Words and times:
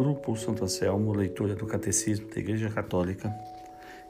Grupo 0.00 0.34
Santo 0.34 0.64
Anselmo, 0.64 1.12
leitura 1.12 1.54
do 1.54 1.66
Catecismo 1.66 2.26
da 2.26 2.40
Igreja 2.40 2.70
Católica, 2.70 3.30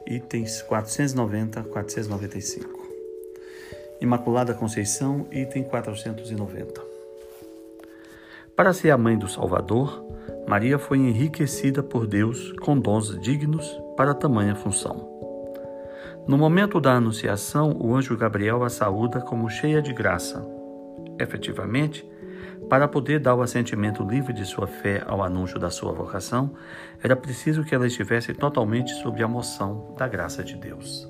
itens 0.07 0.61
490 0.61 1.59
a 1.59 1.63
495. 1.65 2.79
Imaculada 3.99 4.53
Conceição, 4.53 5.27
item 5.29 5.63
490. 5.63 6.81
Para 8.55 8.71
ser 8.71 8.91
a 8.91 8.97
mãe 8.97 9.17
do 9.17 9.27
Salvador, 9.27 10.01
Maria 10.47 10.79
foi 10.79 10.97
enriquecida 10.97 11.83
por 11.83 12.07
Deus 12.07 12.53
com 12.61 12.79
dons 12.79 13.19
dignos 13.19 13.77
para 13.97 14.13
tamanha 14.13 14.55
função. 14.55 14.95
No 16.25 16.37
momento 16.37 16.79
da 16.79 16.93
anunciação, 16.93 17.75
o 17.77 17.93
anjo 17.93 18.15
Gabriel 18.15 18.63
a 18.63 18.69
saúda 18.69 19.19
como 19.19 19.49
cheia 19.49 19.81
de 19.81 19.91
graça. 19.91 20.41
Efetivamente, 21.19 22.09
para 22.71 22.87
poder 22.87 23.19
dar 23.19 23.35
o 23.35 23.41
assentimento 23.41 24.01
livre 24.01 24.31
de 24.31 24.45
sua 24.45 24.65
fé 24.65 25.03
ao 25.05 25.21
anúncio 25.21 25.59
da 25.59 25.69
sua 25.69 25.91
vocação, 25.91 26.51
era 27.03 27.17
preciso 27.17 27.65
que 27.65 27.75
ela 27.75 27.85
estivesse 27.85 28.33
totalmente 28.33 28.93
sob 29.01 29.21
a 29.21 29.27
moção 29.27 29.93
da 29.97 30.07
graça 30.07 30.41
de 30.41 30.55
Deus. 30.55 31.05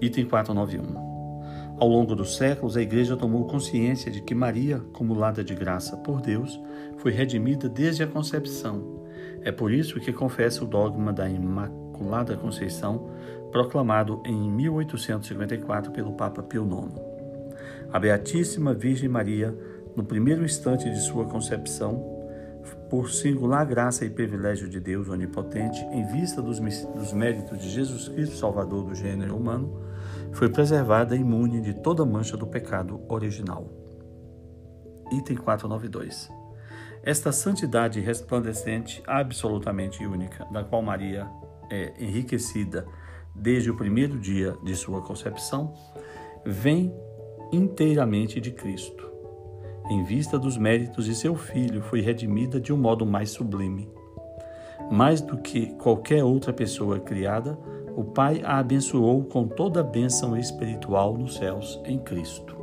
Item 0.00 0.24
491. 0.24 1.76
Ao 1.78 1.86
longo 1.86 2.16
dos 2.16 2.36
séculos, 2.36 2.76
a 2.76 2.82
Igreja 2.82 3.16
tomou 3.16 3.46
consciência 3.46 4.10
de 4.10 4.20
que 4.20 4.34
Maria, 4.34 4.78
acumulada 4.78 5.44
de 5.44 5.54
graça 5.54 5.96
por 5.98 6.20
Deus, 6.20 6.60
foi 6.96 7.12
redimida 7.12 7.68
desde 7.68 8.02
a 8.02 8.08
concepção. 8.08 9.06
É 9.42 9.52
por 9.52 9.70
isso 9.70 10.00
que 10.00 10.12
confessa 10.12 10.64
o 10.64 10.66
dogma 10.66 11.12
da 11.12 11.28
Imaculada 11.30 12.36
Conceição, 12.36 13.10
proclamado 13.52 14.20
em 14.26 14.50
1854 14.50 15.92
pelo 15.92 16.14
Papa 16.14 16.42
Pio 16.42 16.64
IX. 16.64 17.00
A 17.92 18.00
Beatíssima 18.00 18.74
Virgem 18.74 19.08
Maria 19.08 19.56
no 19.96 20.04
primeiro 20.04 20.44
instante 20.44 20.90
de 20.90 21.00
sua 21.00 21.24
concepção, 21.26 22.12
por 22.88 23.10
singular 23.10 23.64
graça 23.66 24.04
e 24.04 24.10
privilégio 24.10 24.68
de 24.68 24.80
Deus 24.80 25.08
onipotente, 25.08 25.84
em 25.86 26.04
vista 26.06 26.40
dos, 26.40 26.58
dos 26.60 27.12
méritos 27.12 27.58
de 27.58 27.68
Jesus 27.68 28.08
Cristo, 28.08 28.36
Salvador 28.36 28.84
do 28.84 28.94
gênero 28.94 29.36
humano, 29.36 29.80
foi 30.32 30.48
preservada 30.48 31.16
imune 31.16 31.60
de 31.60 31.74
toda 31.74 32.04
mancha 32.04 32.36
do 32.36 32.46
pecado 32.46 33.00
original. 33.08 33.70
Item 35.12 35.36
492. 35.36 36.30
Esta 37.02 37.32
santidade 37.32 38.00
resplandecente, 38.00 39.02
absolutamente 39.06 40.04
única, 40.06 40.44
da 40.46 40.64
qual 40.64 40.82
Maria 40.82 41.28
é 41.70 41.92
enriquecida 41.98 42.86
desde 43.34 43.70
o 43.70 43.76
primeiro 43.76 44.18
dia 44.18 44.56
de 44.62 44.74
sua 44.74 45.02
concepção, 45.02 45.74
vem 46.46 46.94
inteiramente 47.52 48.40
de 48.40 48.52
Cristo 48.52 49.13
em 49.88 50.02
vista 50.02 50.38
dos 50.38 50.56
méritos 50.56 51.04
de 51.04 51.14
seu 51.14 51.34
filho, 51.34 51.82
foi 51.82 52.00
redimida 52.00 52.58
de 52.60 52.72
um 52.72 52.76
modo 52.76 53.04
mais 53.04 53.30
sublime. 53.30 53.88
Mais 54.90 55.20
do 55.20 55.36
que 55.38 55.74
qualquer 55.74 56.24
outra 56.24 56.52
pessoa 56.52 56.98
criada, 56.98 57.58
o 57.94 58.02
Pai 58.02 58.42
a 58.42 58.58
abençoou 58.58 59.24
com 59.24 59.46
toda 59.46 59.80
a 59.80 59.84
bênção 59.84 60.36
espiritual 60.36 61.16
nos 61.16 61.36
céus 61.36 61.80
em 61.84 61.98
Cristo. 61.98 62.56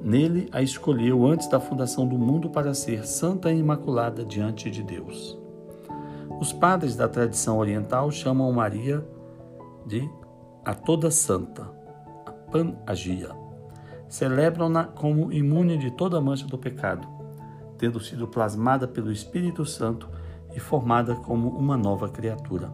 Nele 0.00 0.48
a 0.52 0.62
escolheu 0.62 1.26
antes 1.26 1.48
da 1.48 1.60
fundação 1.60 2.06
do 2.06 2.18
mundo 2.18 2.50
para 2.50 2.74
ser 2.74 3.06
santa 3.06 3.52
e 3.52 3.58
imaculada 3.58 4.24
diante 4.24 4.70
de 4.70 4.82
Deus. 4.82 5.38
Os 6.40 6.52
padres 6.52 6.96
da 6.96 7.08
tradição 7.08 7.58
oriental 7.58 8.10
chamam 8.10 8.52
Maria 8.52 9.06
de 9.86 10.08
a 10.64 10.74
toda 10.74 11.10
santa, 11.10 11.70
a 12.26 12.32
Panagia 12.32 13.45
celebram-na 14.08 14.84
como 14.84 15.32
imune 15.32 15.76
de 15.76 15.90
toda 15.90 16.20
mancha 16.20 16.46
do 16.46 16.58
pecado, 16.58 17.06
tendo 17.78 18.00
sido 18.00 18.26
plasmada 18.28 18.86
pelo 18.86 19.12
Espírito 19.12 19.64
Santo 19.64 20.08
e 20.54 20.60
formada 20.60 21.14
como 21.14 21.48
uma 21.48 21.76
nova 21.76 22.08
criatura. 22.08 22.70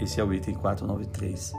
Esse 0.00 0.20
é 0.20 0.24
o 0.24 0.32
item 0.32 0.54
493. 0.54 1.52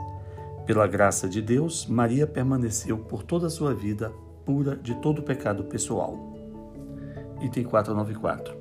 Pela 0.66 0.86
graça 0.86 1.28
de 1.28 1.42
Deus, 1.42 1.86
Maria 1.86 2.26
permaneceu 2.26 2.98
por 2.98 3.22
toda 3.22 3.46
a 3.48 3.50
sua 3.50 3.74
vida 3.74 4.12
pura 4.44 4.76
de 4.76 4.94
todo 4.96 5.22
pecado 5.22 5.64
pessoal. 5.64 6.16
Item 7.40 7.64
494. 7.64 8.54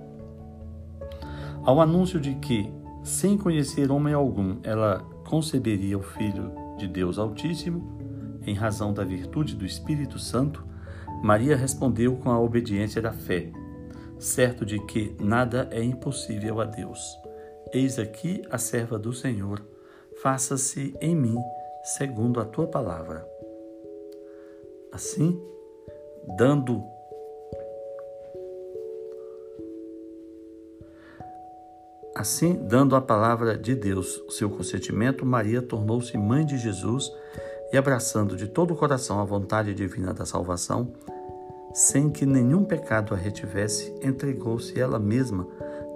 Ao 1.64 1.80
anúncio 1.82 2.20
de 2.20 2.36
que, 2.36 2.72
sem 3.04 3.38
conhecer 3.38 3.92
homem 3.92 4.14
algum, 4.14 4.58
ela 4.64 5.00
conceberia 5.28 5.98
o 5.98 6.02
Filho 6.02 6.52
de 6.78 6.88
Deus 6.88 7.20
Altíssimo, 7.20 8.00
em 8.46 8.54
razão 8.54 8.94
da 8.94 9.04
virtude 9.04 9.56
do 9.56 9.66
Espírito 9.66 10.18
Santo, 10.20 10.66
Maria 11.24 11.56
respondeu 11.56 12.16
com 12.18 12.30
a 12.30 12.40
obediência 12.40 13.02
da 13.02 13.12
fé, 13.12 13.52
certo 14.18 14.66
de 14.66 14.80
que 14.86 15.16
nada 15.20 15.68
é 15.72 15.84
impossível 15.84 16.62
a 16.62 16.66
Deus. 16.66 17.00
Eis 17.74 18.00
aqui 18.00 18.42
a 18.50 18.58
serva 18.58 18.98
do 18.98 19.14
Senhor, 19.14 19.62
faça-se 20.22 20.96
em 21.02 21.16
mim 21.16 21.38
segundo 21.84 22.40
a 22.40 22.46
tua 22.46 22.68
palavra. 22.68 23.28
Assim, 24.92 25.40
dando 26.38 26.84
Assim, 32.16 32.56
dando 32.68 32.98
a 32.98 33.02
palavra 33.02 33.58
de 33.58 33.74
Deus 33.74 34.22
seu 34.30 34.50
consentimento, 34.50 35.26
Maria 35.26 35.62
tornou-se 35.62 36.18
mãe 36.18 36.46
de 36.46 36.58
Jesus 36.58 37.10
e 37.72 37.78
abraçando 37.78 38.36
de 38.36 38.48
todo 38.48 38.74
o 38.74 38.76
coração 38.76 39.20
a 39.20 39.24
vontade 39.24 39.74
divina 39.74 40.14
da 40.14 40.26
salvação, 40.26 40.92
sem 41.74 42.10
que 42.10 42.26
nenhum 42.26 42.64
pecado 42.64 43.14
a 43.14 43.18
retivesse, 43.18 43.94
entregou-se 44.02 44.80
ela 44.80 45.00
mesma 45.00 45.48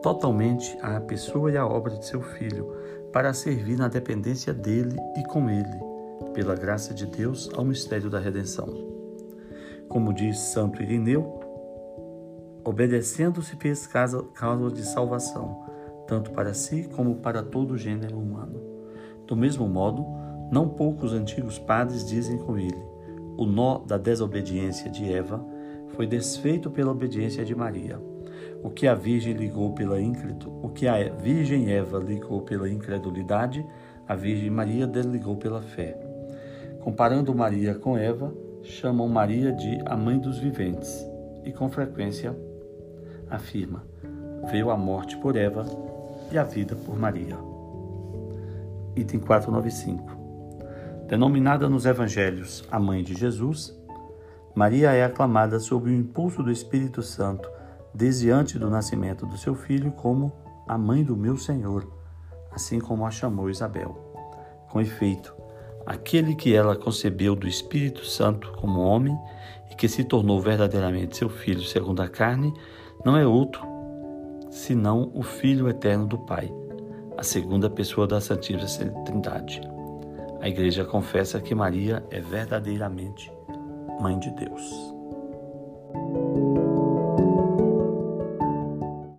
totalmente 0.01 0.77
à 0.81 0.99
pessoa 0.99 1.51
e 1.51 1.57
à 1.57 1.65
obra 1.65 1.95
de 1.97 2.05
seu 2.05 2.21
Filho, 2.21 2.71
para 3.11 3.33
servir 3.33 3.77
na 3.77 3.87
dependência 3.87 4.53
dele 4.53 4.97
e 5.15 5.23
com 5.23 5.49
ele, 5.49 6.33
pela 6.33 6.55
graça 6.55 6.93
de 6.93 7.05
Deus, 7.05 7.49
ao 7.55 7.63
mistério 7.63 8.09
da 8.09 8.19
redenção. 8.19 8.67
Como 9.87 10.13
diz 10.13 10.39
Santo 10.39 10.81
Irineu, 10.81 11.39
obedecendo-se 12.63 13.55
fez 13.55 13.87
causa 13.87 14.25
de 14.71 14.83
salvação, 14.83 15.63
tanto 16.07 16.31
para 16.31 16.53
si 16.53 16.89
como 16.95 17.17
para 17.17 17.43
todo 17.43 17.71
o 17.71 17.77
gênero 17.77 18.17
humano. 18.17 18.59
Do 19.27 19.35
mesmo 19.35 19.67
modo, 19.67 20.05
não 20.53 20.69
poucos 20.69 21.13
antigos 21.13 21.57
padres 21.57 22.07
dizem 22.07 22.37
com 22.37 22.59
ele: 22.59 22.77
o 23.35 23.43
nó 23.43 23.79
da 23.79 23.97
desobediência 23.97 24.87
de 24.87 25.11
Eva 25.11 25.43
foi 25.95 26.05
desfeito 26.05 26.69
pela 26.69 26.91
obediência 26.91 27.43
de 27.43 27.55
Maria. 27.55 27.99
O 28.63 28.69
que 28.69 28.87
a 28.87 28.93
Virgem 28.93 29.33
ligou 29.33 29.73
pela 29.73 29.97
o 29.99 30.69
que 30.69 30.87
a 30.87 31.09
Virgem 31.09 31.71
Eva 31.71 31.97
ligou 31.97 32.41
pela 32.41 32.69
incredulidade, 32.69 33.65
a 34.07 34.15
Virgem 34.15 34.49
Maria 34.51 34.85
desligou 34.85 35.35
pela 35.35 35.61
fé. 35.61 35.99
Comparando 36.81 37.33
Maria 37.33 37.73
com 37.73 37.97
Eva, 37.97 38.33
chamam 38.61 39.07
Maria 39.07 39.51
de 39.51 39.81
a 39.85 39.97
mãe 39.97 40.19
dos 40.19 40.37
viventes 40.37 41.03
e 41.43 41.51
com 41.51 41.67
frequência 41.67 42.37
afirma: 43.27 43.83
veio 44.51 44.69
a 44.69 44.77
morte 44.77 45.17
por 45.17 45.35
Eva 45.35 45.65
e 46.31 46.37
a 46.37 46.43
vida 46.43 46.75
por 46.75 46.95
Maria. 46.97 47.37
Item 48.95 49.19
495. 49.19 50.22
Denominada 51.07 51.69
nos 51.69 51.85
Evangelhos 51.85 52.63
a 52.71 52.79
Mãe 52.79 53.03
de 53.03 53.13
Jesus, 53.13 53.77
Maria 54.55 54.91
é 54.91 55.03
aclamada 55.03 55.59
sob 55.59 55.89
o 55.89 55.93
impulso 55.93 56.41
do 56.41 56.51
Espírito 56.51 57.01
Santo 57.01 57.49
desde 57.93 58.31
antes 58.31 58.59
do 58.59 58.69
nascimento 58.69 59.25
do 59.25 59.37
seu 59.37 59.53
filho 59.53 59.91
como 59.91 60.31
a 60.67 60.77
Mãe 60.77 61.03
do 61.03 61.15
meu 61.15 61.37
Senhor, 61.37 61.87
assim 62.51 62.79
como 62.79 63.05
a 63.05 63.11
chamou 63.11 63.49
Isabel. 63.49 63.95
Com 64.69 64.79
efeito, 64.79 65.35
aquele 65.85 66.35
que 66.35 66.55
ela 66.55 66.75
concebeu 66.75 67.35
do 67.35 67.47
Espírito 67.47 68.05
Santo 68.05 68.51
como 68.53 68.81
homem 68.81 69.15
e 69.69 69.75
que 69.75 69.87
se 69.87 70.03
tornou 70.03 70.39
verdadeiramente 70.41 71.17
seu 71.17 71.29
filho 71.29 71.63
segundo 71.63 72.01
a 72.01 72.07
carne, 72.07 72.53
não 73.05 73.17
é 73.17 73.27
outro 73.27 73.73
senão 74.53 75.11
o 75.15 75.23
Filho 75.23 75.67
eterno 75.67 76.05
do 76.05 76.17
Pai, 76.19 76.53
a 77.17 77.23
segunda 77.23 77.69
pessoa 77.69 78.05
da 78.05 78.21
Santíssima 78.21 78.91
Trindade. 79.03 79.72
A 80.43 80.49
Igreja 80.49 80.83
confessa 80.83 81.39
que 81.39 81.55
Maria 81.55 82.05
é 82.11 82.19
verdadeiramente 82.19 83.31
Mãe 84.01 84.19
de 84.19 84.29
Deus. 84.31 84.93